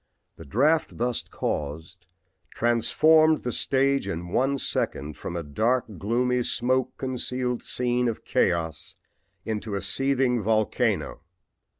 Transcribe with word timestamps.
The 0.37 0.45
draft 0.45 0.97
thus 0.97 1.21
caused 1.21 2.07
transformed 2.55 3.41
the 3.41 3.51
stage 3.51 4.07
in 4.07 4.29
one 4.29 4.57
second 4.57 5.15
from 5.15 5.35
a 5.35 5.43
dark, 5.43 5.85
gloomy, 5.99 6.41
smoke 6.41 6.97
concealed 6.97 7.61
scene 7.61 8.07
of 8.07 8.25
chaos 8.25 8.95
into 9.45 9.75
a 9.75 9.81
seething 9.81 10.41
volcano. 10.41 11.21